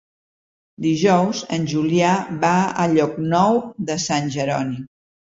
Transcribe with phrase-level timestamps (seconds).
[0.85, 2.15] Dijous en Julià
[2.47, 2.57] va
[2.87, 3.63] a Llocnou
[3.93, 4.87] de Sant Jeroni.